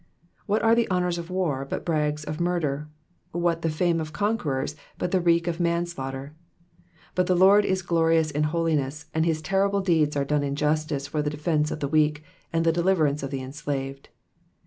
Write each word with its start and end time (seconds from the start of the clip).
What 0.47 0.63
are 0.63 0.73
the 0.73 0.89
honours 0.89 1.19
of 1.19 1.29
war 1.29 1.63
but 1.63 1.85
brags 1.85 2.23
of 2.23 2.39
murder? 2.39 2.87
What 3.33 3.61
the 3.61 3.69
fame 3.69 3.99
of 4.01 4.11
conquerors 4.11 4.75
but 4.97 5.11
the 5.11 5.21
reek 5.21 5.45
of 5.45 5.59
manslaughter? 5.59 6.33
But 7.13 7.27
the 7.27 7.35
Lord 7.37 7.65
is 7.65 7.83
glorious 7.83 8.31
in 8.31 8.45
holiness, 8.45 9.05
and 9.13 9.27
his 9.27 9.43
terrible 9.43 9.81
deeds 9.81 10.17
are 10.17 10.25
done 10.25 10.41
in 10.41 10.55
justice 10.55 11.05
for 11.05 11.21
the 11.21 11.29
defence 11.29 11.69
of 11.69 11.81
the 11.81 11.87
weak 11.87 12.23
and 12.51 12.65
the 12.65 12.71
deliverance 12.71 13.21
of 13.21 13.29
the 13.29 13.43
enslaved. 13.43 14.09